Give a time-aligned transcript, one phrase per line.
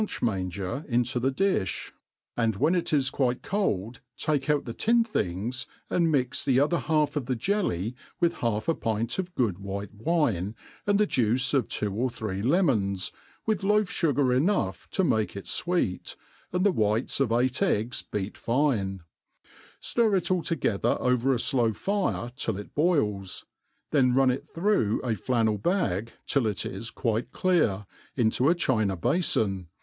[0.19, 1.91] manger 300 THE ART OF COOKERY manger into the iUh^
[2.37, 6.79] and when it is quite cold take out the tin things, and mix the other
[6.79, 10.55] half of the jelly with half a pint of good white wine,
[10.87, 13.11] and the juice of two or three lemons,
[13.45, 16.15] with loaf fugar enough to make it fweet,
[16.51, 19.03] and the whites of eight ^gs beat fine
[19.45, 19.49] ^
[19.83, 23.45] 'ftir it all together over a flow fire till it boils,
[23.91, 28.97] then run it through a flannel bag till it is quite clear, into a china
[28.97, 29.67] bafony.